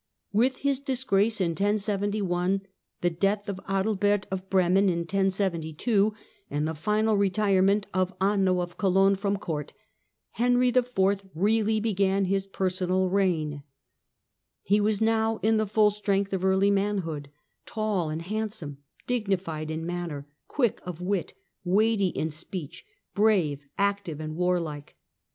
With 0.33 0.55
his 0.61 0.79
disgrace 0.79 1.39
in 1.39 1.51
1071, 1.51 2.61
the 3.01 3.11
death 3.11 3.47
of 3.47 3.59
Adalbert 3.69 4.25
of 4.31 4.49
Bremen 4.49 4.89
in 4.89 5.01
1072, 5.01 6.15
and 6.49 6.67
the 6.67 6.73
final 6.73 7.15
retirement 7.15 7.85
of 7.93 8.11
Anno 8.19 8.61
of 8.61 8.79
Cologne 8.79 9.15
from 9.15 9.37
Court, 9.37 9.73
Henry 10.31 10.69
IV. 10.69 10.95
Personal 10.95 11.21
really 11.35 11.79
began 11.79 12.25
his 12.25 12.47
personal 12.47 13.09
reign. 13.09 13.61
He 14.63 14.81
was 14.81 15.01
now 15.01 15.37
in 15.43 15.57
the 15.57 15.67
full 15.67 15.91
Henry 15.91 15.91
IV. 15.91 15.97
Strength 15.99 16.33
of 16.33 16.45
early 16.45 16.71
manhood, 16.71 17.29
tall 17.67 18.09
and 18.09 18.23
handsome, 18.23 18.79
dignified 19.05 19.69
in 19.69 19.85
manner, 19.85 20.25
quick 20.47 20.81
of 20.83 20.99
wit, 20.99 21.35
weighty 21.63 22.07
in 22.07 22.31
speech, 22.31 22.83
brave, 23.13 23.59
active, 23.77 24.19
and 24.19 24.35
warlike. 24.35 24.95